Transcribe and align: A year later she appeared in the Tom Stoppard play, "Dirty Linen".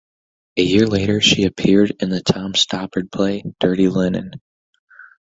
A 0.57 0.63
year 0.63 0.87
later 0.87 1.21
she 1.21 1.43
appeared 1.43 1.91
in 1.99 2.09
the 2.09 2.21
Tom 2.23 2.53
Stoppard 2.53 3.11
play, 3.11 3.43
"Dirty 3.59 3.87
Linen". 3.87 4.31